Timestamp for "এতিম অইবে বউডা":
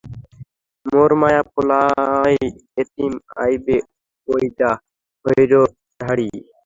2.81-4.71